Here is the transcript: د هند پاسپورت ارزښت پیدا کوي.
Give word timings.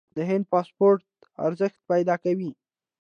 د 0.17 0.19
هند 0.29 0.45
پاسپورت 0.53 1.01
ارزښت 1.47 1.79
پیدا 1.91 2.15
کوي. 2.23 2.51